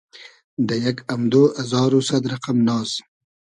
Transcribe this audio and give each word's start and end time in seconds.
دۂ 0.67 0.75
یئگ 0.83 0.97
امدۉ 1.13 1.33
ازار 1.61 1.91
و 1.97 1.99
سئد 2.07 2.23
رئقئم 2.31 2.57
ناز 2.67 2.89